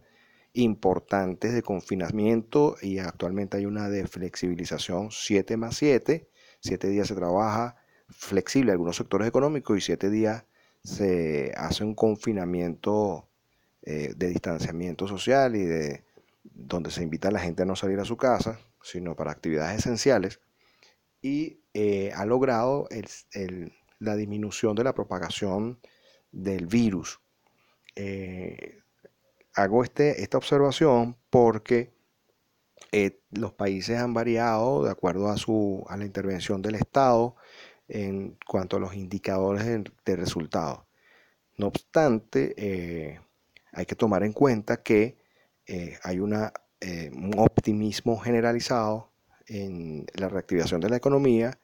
importantes 0.53 1.55
de 1.55 1.63
confinamiento 1.63 2.77
y 2.83 2.99
actualmente 2.99 3.57
hay 3.57 3.65
una 3.65 3.89
de 3.89 4.07
flexibilización 4.07 5.09
7 5.11 5.57
más 5.57 5.77
7 5.77 6.29
siete 6.61 6.89
días 6.89 7.09
se 7.09 7.15
trabaja 7.15 7.77
flexible 8.09 8.73
algunos 8.73 8.97
sectores 8.97 9.29
económicos 9.29 9.77
y 9.79 9.81
siete 9.81 10.11
días 10.11 10.45
se 10.83 11.53
hace 11.57 11.85
un 11.85 11.95
confinamiento 11.95 13.29
eh, 13.83 14.15
de 14.17 14.29
distanciamiento 14.29 15.07
social 15.07 15.57
y 15.57 15.65
de 15.65 16.05
donde 16.45 16.91
se 16.91 17.03
invita 17.03 17.29
a 17.29 17.33
la 17.33 17.41
gente 17.41 17.63
a 17.63 17.67
no 17.67 17.77
salir 17.77 18.01
a 18.01 18.05
su 18.05 18.17
casa, 18.17 18.59
sino 18.83 19.15
para 19.15 19.31
actividades 19.31 19.79
esenciales, 19.79 20.41
y 21.21 21.61
eh, 21.75 22.13
ha 22.15 22.25
logrado 22.25 22.89
la 23.99 24.17
disminución 24.17 24.75
de 24.77 24.85
la 24.85 24.95
propagación 24.95 25.81
del 26.33 26.67
virus. 26.67 27.21
Eh, 27.97 28.79
hago 29.55 29.83
este, 29.83 30.23
esta 30.23 30.39
observación 30.39 31.17
porque 31.31 31.93
eh, 32.93 33.21
los 33.31 33.53
países 33.53 33.99
han 33.99 34.15
variado 34.15 34.85
de 34.85 34.91
acuerdo 34.91 35.29
a, 35.29 35.37
su, 35.37 35.85
a 35.89 35.97
la 35.97 36.05
intervención 36.05 36.63
del 36.63 36.77
Estado 36.77 37.37
en 37.89 38.37
cuanto 38.47 38.77
a 38.77 38.81
los 38.81 38.95
indicadores 38.95 39.65
de, 39.65 40.17
resultados. 40.17 40.81
No 41.57 41.67
obstante, 41.69 42.55
eh, 42.57 43.21
hay 43.73 43.87
que 43.87 43.97
tomar 43.97 44.23
en 44.23 44.33
cuenta 44.33 44.83
que 44.83 45.19
eh, 45.67 45.99
hay 46.03 46.21
una, 46.21 46.53
un 47.13 47.35
optimismo 47.39 48.19
generalizado 48.19 49.11
en 49.47 50.07
la 50.15 50.29
reactivación 50.29 50.81
de 50.81 50.91
la 50.91 50.97
economía 50.97 51.59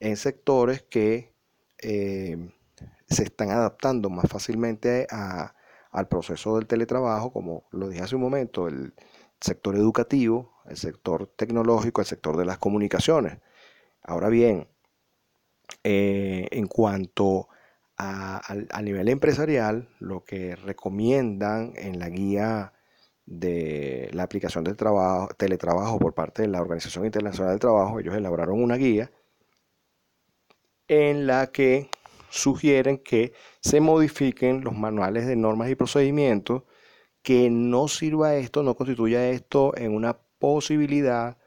en 0.00 0.16
sectores 0.16 0.82
que 0.82 1.32
se 1.78 3.22
están 3.22 3.50
adaptando 3.50 4.10
más 4.10 4.28
fácilmente 4.28 5.06
a, 5.10 5.54
al 5.96 6.08
proceso 6.08 6.56
del 6.56 6.66
teletrabajo, 6.66 7.32
como 7.32 7.64
lo 7.70 7.88
dije 7.88 8.02
hace 8.02 8.16
un 8.16 8.20
momento, 8.20 8.68
el 8.68 8.92
sector 9.40 9.76
educativo, 9.76 10.54
el 10.66 10.76
sector 10.76 11.26
tecnológico, 11.36 12.00
el 12.00 12.06
sector 12.06 12.36
de 12.36 12.44
las 12.44 12.58
comunicaciones. 12.58 13.38
Ahora 14.02 14.28
bien, 14.28 14.68
eh, 15.84 16.48
en 16.50 16.66
cuanto 16.66 17.48
a, 17.98 18.40
nivel 18.82 19.08
empresarial, 19.08 19.88
lo 20.00 20.24
que 20.24 20.56
recomiendan 20.56 21.72
en 21.76 21.98
la 21.98 22.08
guía 22.08 22.72
de 23.24 24.10
la 24.12 24.22
aplicación 24.24 24.64
del 24.64 24.76
trabajo, 24.76 25.28
teletrabajo 25.36 25.98
por 25.98 26.14
parte 26.14 26.42
de 26.42 26.48
la 26.48 26.60
Organización 26.60 27.06
Internacional 27.06 27.52
del 27.52 27.60
Trabajo, 27.60 27.98
ellos 27.98 28.14
elaboraron 28.14 28.62
una 28.62 28.76
guía 28.76 29.10
en 30.88 31.26
la 31.26 31.48
que 31.48 31.90
sugieren 32.30 32.98
que 32.98 33.32
se 33.60 33.80
modifiquen 33.80 34.62
los 34.62 34.74
manuales 34.74 35.26
de 35.26 35.36
normas 35.36 35.70
y 35.70 35.74
procedimientos, 35.74 36.62
que 37.26 37.50
no 37.50 37.88
sirva 37.88 38.36
esto, 38.36 38.62
no 38.62 38.76
constituya 38.76 39.30
esto 39.30 39.76
en 39.76 39.92
una 39.92 40.16
posibilidad 40.38 41.38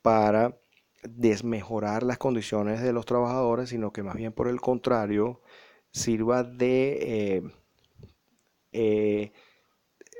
para 0.00 0.60
desmejorar 1.02 2.04
las 2.04 2.18
condiciones 2.18 2.80
de 2.80 2.92
los 2.92 3.04
trabajadores, 3.04 3.70
sino 3.70 3.92
que 3.92 4.04
más 4.04 4.14
bien 4.14 4.32
por 4.32 4.46
el 4.46 4.60
contrario 4.60 5.42
sirva 5.90 6.44
de 6.44 6.98
eh, 7.00 7.42
eh, 8.70 9.32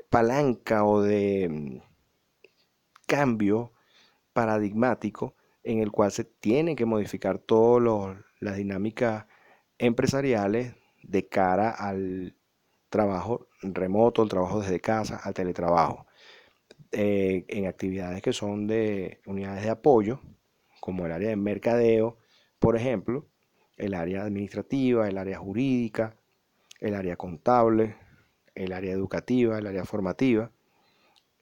palanca 0.09 0.83
o 0.83 1.01
de 1.01 1.47
mm, 1.49 1.77
cambio 3.07 3.71
paradigmático 4.33 5.37
en 5.63 5.79
el 5.79 5.93
cual 5.93 6.11
se 6.11 6.25
tienen 6.25 6.75
que 6.75 6.85
modificar 6.85 7.39
todas 7.39 8.17
las 8.41 8.57
dinámicas 8.57 9.27
empresariales 9.77 10.75
de 11.03 11.29
cara 11.29 11.69
al 11.69 12.35
trabajo 12.89 13.47
remoto, 13.61 14.23
el 14.23 14.29
trabajo 14.29 14.61
desde 14.61 14.79
casa, 14.79 15.19
al 15.23 15.33
teletrabajo. 15.33 16.05
Eh, 16.91 17.45
en 17.49 17.67
actividades 17.67 18.21
que 18.21 18.31
son 18.31 18.67
de 18.67 19.19
unidades 19.25 19.63
de 19.63 19.69
apoyo, 19.69 20.21
como 20.79 21.05
el 21.05 21.11
área 21.11 21.29
de 21.29 21.35
mercadeo, 21.35 22.17
por 22.59 22.77
ejemplo, 22.77 23.27
el 23.75 23.93
área 23.93 24.23
administrativa, 24.23 25.07
el 25.07 25.17
área 25.17 25.37
jurídica, 25.39 26.15
el 26.79 26.95
área 26.95 27.17
contable, 27.17 27.97
el 28.53 28.71
área 28.71 28.93
educativa, 28.93 29.57
el 29.57 29.67
área 29.67 29.83
formativa, 29.83 30.51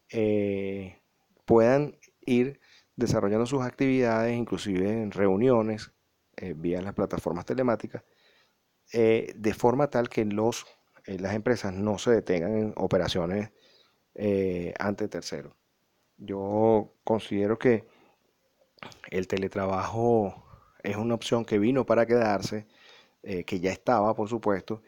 eh, 0.10 0.98
puedan 1.46 1.98
ir 2.26 2.60
desarrollando 2.96 3.46
sus 3.46 3.62
actividades, 3.62 4.36
inclusive 4.36 4.90
en 4.90 5.12
reuniones 5.12 5.92
eh, 6.38 6.54
vía 6.56 6.82
las 6.82 6.94
plataformas 6.94 7.46
telemáticas, 7.46 8.04
de 8.92 9.54
forma 9.56 9.90
tal 9.90 10.08
que 10.10 10.24
los, 10.26 10.68
las 11.06 11.34
empresas 11.34 11.74
no 11.74 11.98
se 11.98 12.12
detengan 12.12 12.58
en 12.58 12.74
operaciones 12.78 13.52
ante 14.80 15.08
terceros. 15.08 15.54
Yo 16.18 16.94
considero 17.04 17.58
que 17.58 17.86
el 19.10 19.28
teletrabajo 19.28 20.44
es 20.84 20.98
una 20.98 21.16
opción 21.16 21.46
que 21.46 21.60
vino 21.60 21.86
para 21.86 22.06
quedarse, 22.06 22.68
eh, 23.24 23.44
que 23.46 23.60
ya 23.60 23.72
estaba, 23.72 24.14
por 24.16 24.30
supuesto, 24.30 24.82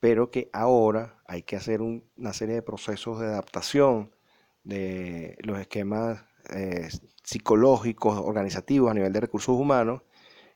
pero 0.00 0.30
que 0.30 0.50
ahora 0.52 1.20
hay 1.26 1.42
que 1.42 1.56
hacer 1.56 1.80
una 1.80 2.32
serie 2.32 2.56
de 2.56 2.62
procesos 2.62 3.20
de 3.20 3.26
adaptación 3.26 4.14
de 4.62 5.36
los 5.40 5.58
esquemas 5.58 6.24
eh, 6.50 6.88
psicológicos, 7.24 8.18
organizativos 8.18 8.90
a 8.90 8.94
nivel 8.94 9.12
de 9.12 9.20
recursos 9.20 9.58
humanos 9.58 10.02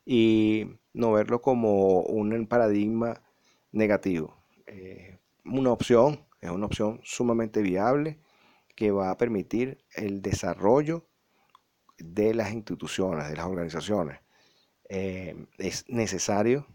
y 0.04 0.66
no 0.92 1.12
verlo 1.12 1.40
como 1.40 2.00
un 2.02 2.46
paradigma 2.46 3.22
negativo. 3.72 4.41
Eh, 4.74 5.18
una 5.44 5.70
opción, 5.70 6.24
es 6.40 6.50
una 6.50 6.64
opción 6.64 7.00
sumamente 7.04 7.60
viable 7.60 8.18
que 8.74 8.90
va 8.90 9.10
a 9.10 9.18
permitir 9.18 9.84
el 9.94 10.22
desarrollo 10.22 11.06
de 11.98 12.32
las 12.32 12.52
instituciones, 12.52 13.28
de 13.28 13.36
las 13.36 13.44
organizaciones. 13.44 14.20
Eh, 14.88 15.46
es 15.58 15.84
necesario 15.88 16.66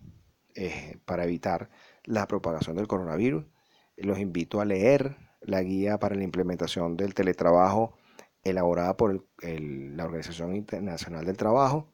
eh, 0.53 0.99
para 1.05 1.23
evitar 1.23 1.71
la 2.03 2.27
propagación 2.27 2.75
del 2.75 2.87
coronavirus. 2.87 3.45
Los 3.95 4.19
invito 4.19 4.61
a 4.61 4.65
leer 4.65 5.17
la 5.41 5.63
guía 5.63 5.97
para 5.97 6.15
la 6.15 6.23
implementación 6.23 6.97
del 6.97 7.15
teletrabajo 7.15 7.97
elaborada 8.43 8.95
por 8.95 9.25
la 9.41 10.05
Organización 10.05 10.55
Internacional 10.55 11.25
del 11.25 11.35
Trabajo. 11.35 11.91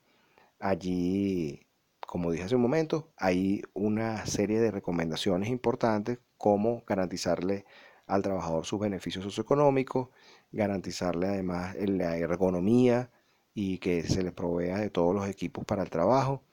Allí, 0.59 1.62
como 2.05 2.31
dije 2.31 2.43
hace 2.43 2.55
un 2.55 2.61
momento, 2.61 3.11
hay 3.17 3.63
una 3.73 4.25
serie 4.25 4.59
de 4.59 4.71
recomendaciones 4.71 5.49
importantes 5.49 6.19
como 6.37 6.83
garantizarle 6.85 7.65
al 8.05 8.21
trabajador 8.21 8.65
sus 8.65 8.79
beneficios 8.79 9.23
socioeconómicos, 9.23 10.09
garantizarle 10.51 11.27
además 11.27 11.75
la 11.75 12.17
ergonomía 12.17 13.09
y 13.53 13.77
que 13.79 14.03
se 14.03 14.23
les 14.23 14.33
provea 14.33 14.79
de 14.79 14.89
todos 14.89 15.15
los 15.15 15.27
equipos 15.27 15.65
para 15.65 15.83
el 15.83 15.89
trabajo 15.89 16.43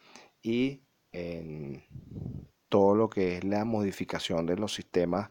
y 0.42 0.82
en 1.12 1.84
todo 2.68 2.94
lo 2.94 3.10
que 3.10 3.38
es 3.38 3.44
la 3.44 3.64
modificación 3.64 4.46
de 4.46 4.56
los 4.56 4.74
sistemas 4.74 5.30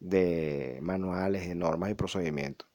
de 0.00 0.78
manuales, 0.82 1.46
de 1.46 1.54
normas 1.54 1.90
y 1.90 1.94
procedimientos. 1.94 2.68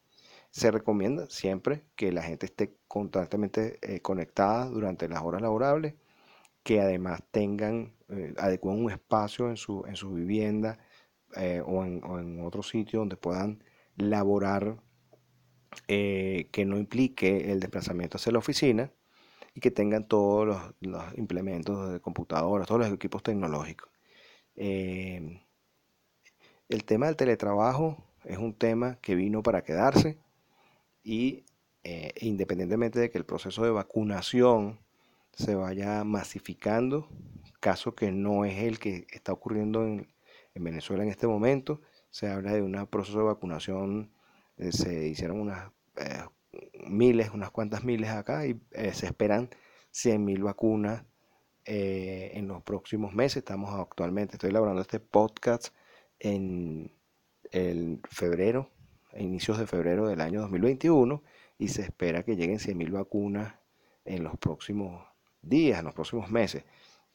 Se 0.51 0.71
recomienda 0.71 1.27
siempre 1.29 1.83
que 1.95 2.13
la 2.13 2.23
gente 2.23 2.45
esté 2.45 2.77
constantemente 2.87 3.77
eh, 3.81 3.99
conectada 3.99 4.65
durante 4.69 5.09
las 5.09 5.21
horas 5.21 5.41
laborables, 5.41 5.95
que 6.65 6.81
además 6.81 7.21
tengan, 7.29 7.93
eh, 8.09 8.33
un 8.63 8.91
espacio 8.91 9.51
en 9.51 9.55
su, 9.55 9.85
en 9.85 9.95
su 9.95 10.11
vivienda 10.13 10.79
eh, 11.37 11.61
o, 11.63 11.85
en, 11.85 12.03
o 12.03 12.17
en 12.17 12.43
otro 12.43 12.63
sitio 12.63 12.99
donde 12.99 13.17
puedan 13.17 13.63
laborar 13.97 14.81
eh, 15.87 16.49
que 16.51 16.65
no 16.65 16.79
implique 16.79 17.51
el 17.51 17.59
desplazamiento 17.59 18.17
hacia 18.17 18.31
la 18.31 18.39
oficina 18.39 18.91
y 19.53 19.59
que 19.59 19.69
tengan 19.69 20.07
todos 20.07 20.73
los, 20.79 21.17
implementos 21.17 21.93
de 21.93 21.99
computadoras, 21.99 22.67
todos 22.67 22.81
los 22.81 22.91
equipos 22.91 23.21
tecnológicos. 23.21 23.91
Eh, 24.55 25.43
el 26.67 26.83
tema 26.83 27.05
del 27.05 27.15
teletrabajo 27.15 28.03
es 28.23 28.39
un 28.39 28.55
tema 28.55 28.95
que 29.01 29.13
vino 29.13 29.43
para 29.43 29.63
quedarse 29.63 30.17
y 31.03 31.45
independientemente 32.21 32.99
de 32.99 33.11
que 33.11 33.19
el 33.19 33.25
proceso 33.25 33.63
de 33.63 33.69
vacunación 33.69 34.79
se 35.35 35.55
vaya 35.55 36.03
masificando, 36.03 37.07
caso 37.59 37.95
que 37.95 38.11
no 38.11 38.45
es 38.45 38.63
el 38.63 38.79
que 38.79 39.07
está 39.11 39.31
ocurriendo 39.33 39.83
en, 39.85 40.07
en 40.53 40.63
Venezuela 40.63 41.03
en 41.03 41.09
este 41.09 41.27
momento, 41.27 41.81
se 42.09 42.27
habla 42.27 42.53
de 42.53 42.61
un 42.61 42.87
proceso 42.87 43.19
de 43.19 43.25
vacunación 43.25 44.15
eh, 44.57 44.71
se 44.71 45.07
hicieron 45.07 45.39
unas 45.39 45.71
eh, 45.97 46.23
miles, 46.87 47.31
unas 47.33 47.51
cuantas 47.51 47.83
miles 47.83 48.09
acá 48.09 48.47
y 48.47 48.59
eh, 48.71 48.93
se 48.93 49.07
esperan 49.07 49.49
100.000 49.93 50.43
vacunas 50.43 51.03
en 51.67 52.47
los 52.47 52.61
próximos 52.61 53.13
meses. 53.15 53.37
Estamos 53.37 53.73
actualmente, 53.73 54.35
estoy 54.35 54.51
elaborando 54.51 54.81
este 54.83 54.99
podcast 54.99 55.73
en 56.19 56.95
el 57.51 58.01
febrero, 58.07 58.69
a 59.11 59.19
inicios 59.19 59.57
de 59.57 59.65
febrero 59.65 60.07
del 60.07 60.21
año 60.21 60.41
2021 60.41 61.23
y 61.57 61.69
se 61.69 61.81
espera 61.81 62.23
que 62.23 62.35
lleguen 62.35 62.59
100.000 62.59 62.91
vacunas 62.91 63.55
en 64.03 64.23
los 64.23 64.37
próximos 64.37 65.07
días, 65.47 65.79
en 65.79 65.85
los 65.85 65.93
próximos 65.93 66.29
meses. 66.29 66.63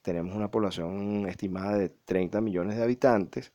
Tenemos 0.03 0.35
una 0.35 0.51
población 0.51 1.27
estimada 1.29 1.77
de 1.77 1.91
30 1.91 2.41
millones 2.41 2.77
de 2.77 2.83
habitantes, 2.83 3.53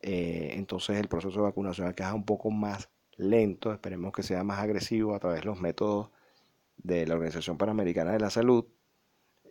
entonces 0.00 0.96
el 0.98 1.08
proceso 1.08 1.36
de 1.36 1.42
vacunación 1.42 1.88
acá 1.88 2.08
es 2.08 2.14
un 2.14 2.24
poco 2.24 2.50
más 2.50 2.88
lento, 3.16 3.72
esperemos 3.72 4.12
que 4.12 4.22
sea 4.22 4.44
más 4.44 4.60
agresivo 4.60 5.14
a 5.14 5.18
través 5.18 5.40
de 5.40 5.46
los 5.46 5.60
métodos 5.60 6.10
de 6.78 7.06
la 7.06 7.14
Organización 7.14 7.58
Panamericana 7.58 8.12
de 8.12 8.20
la 8.20 8.30
Salud, 8.30 8.64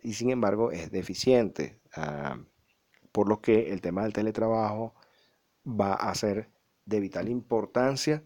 y 0.02 0.14
sin 0.14 0.30
embargo 0.30 0.72
es 0.72 0.90
deficiente, 0.90 1.78
ah, 1.94 2.38
por 3.12 3.28
lo 3.28 3.40
que 3.40 3.72
el 3.72 3.80
tema 3.80 4.02
del 4.02 4.12
teletrabajo 4.12 4.94
va 5.66 5.94
a 5.94 6.14
ser 6.14 6.50
de 6.86 7.00
vital 7.00 7.28
importancia 7.28 8.22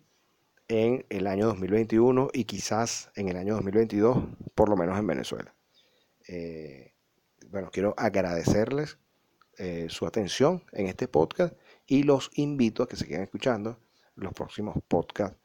en 0.68 1.04
el 1.08 1.26
año 1.26 1.46
2021 1.46 2.28
y 2.32 2.44
quizás 2.44 3.10
en 3.16 3.28
el 3.28 3.36
año 3.36 3.54
2022, 3.54 4.18
por 4.54 4.68
lo 4.68 4.76
menos 4.76 4.98
en 4.98 5.06
Venezuela. 5.06 5.54
Eh, 6.28 6.94
bueno, 7.48 7.70
quiero 7.72 7.94
agradecerles 7.96 8.98
eh, 9.58 9.86
su 9.88 10.06
atención 10.06 10.64
en 10.72 10.86
este 10.86 11.08
podcast 11.08 11.54
y 11.86 12.04
los 12.04 12.30
invito 12.34 12.82
a 12.82 12.88
que 12.88 12.96
se 12.96 13.06
queden 13.06 13.22
escuchando 13.22 13.78
los 14.14 14.32
próximos 14.32 14.76
podcasts 14.88 15.38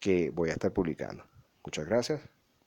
que 0.00 0.30
voy 0.30 0.50
a 0.50 0.52
estar 0.52 0.72
publicando. 0.72 1.24
Muchas 1.64 1.86
gracias. 1.86 2.33